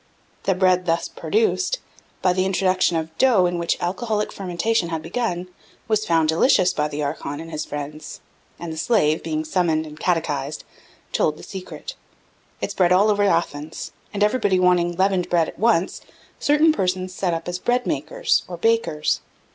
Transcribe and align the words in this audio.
The 0.45 0.55
bread 0.55 0.87
thus 0.87 1.07
produced, 1.07 1.77
by 2.23 2.33
the 2.33 2.43
introduction 2.47 2.97
of 2.97 3.15
dough 3.19 3.45
in 3.45 3.59
which 3.59 3.77
alcoholic 3.79 4.31
fermentation 4.31 4.89
had 4.89 5.03
begun, 5.03 5.47
was 5.87 6.07
found 6.07 6.27
delicious 6.27 6.73
by 6.73 6.87
the 6.87 7.03
archon 7.03 7.39
and 7.39 7.51
his 7.51 7.65
friends; 7.65 8.19
and 8.57 8.73
the 8.73 8.77
slave, 8.77 9.21
being 9.21 9.45
summoned 9.45 9.85
and 9.85 9.99
catechised, 9.99 10.63
told 11.11 11.37
the 11.37 11.43
secret. 11.43 11.93
It 12.61 12.71
spread 12.71 12.91
all 12.91 13.11
over 13.11 13.21
Athens; 13.21 13.91
and 14.11 14.23
everybody 14.23 14.59
wanting 14.59 14.93
leavened 14.95 15.29
bread 15.29 15.47
at 15.47 15.59
once, 15.59 16.01
certain 16.39 16.71
persons 16.73 17.13
set 17.13 17.35
up 17.35 17.47
as 17.47 17.59
bread 17.59 17.85
makers, 17.85 18.41
or 18.47 18.57
bakers. 18.57 19.21